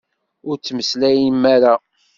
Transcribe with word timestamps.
Ur 0.49 0.55
ttmeslayem 0.57 1.41
ara! 1.55 1.73